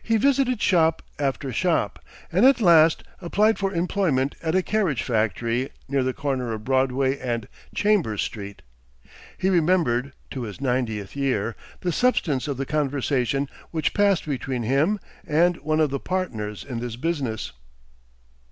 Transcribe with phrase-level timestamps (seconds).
[0.00, 1.98] He visited shop after shop,
[2.30, 7.18] and at last applied for employment at a carriage factory near the corner of Broadway
[7.18, 8.62] and Chambers Street.
[9.36, 15.00] He remembered, to his ninetieth year, the substance of the conversation which passed between him
[15.26, 17.50] and one of the partners in this business.